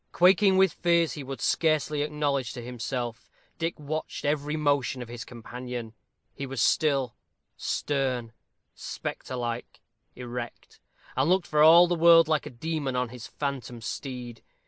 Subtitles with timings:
[0.11, 5.23] Quaking with fears he would scarcely acknowledge to himself, Dick watched every motion of his
[5.23, 5.93] companion.
[6.33, 7.15] He was still,
[7.55, 8.33] stern,
[8.73, 9.79] spectre like,
[10.15, 10.79] erect;
[11.15, 14.41] and looked for all the world like a demon on his phantom steed.